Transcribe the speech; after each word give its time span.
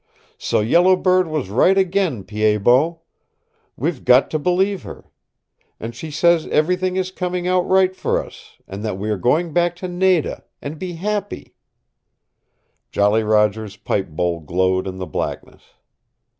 So 0.39 0.61
Yellow 0.61 0.95
Bird 0.95 1.27
was 1.27 1.51
right 1.51 1.77
again, 1.77 2.23
Pied 2.23 2.63
Bot. 2.63 2.97
We've 3.77 4.03
got 4.03 4.31
to 4.31 4.39
believe 4.39 4.81
her. 4.81 5.05
And 5.79 5.93
she 5.93 6.09
says 6.09 6.47
everything 6.47 6.95
is 6.95 7.11
coming 7.11 7.47
out 7.47 7.67
right 7.67 7.95
for 7.95 8.19
us, 8.25 8.57
and 8.67 8.83
that 8.83 8.97
we 8.97 9.11
are 9.11 9.17
going 9.17 9.53
back 9.53 9.75
to 9.75 9.87
Nada, 9.87 10.43
and 10.59 10.79
be 10.79 10.93
happy" 10.93 11.53
Jolly 12.91 13.21
Roger's 13.21 13.77
pipe 13.77 14.09
bowl 14.09 14.39
glowed 14.39 14.87
in 14.87 14.97
the 14.97 15.05
blackness. 15.05 15.61